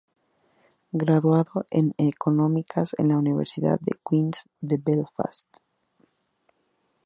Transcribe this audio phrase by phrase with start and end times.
[0.93, 5.47] Graduado en Económicas en la Universidad Queen’s de Belfast.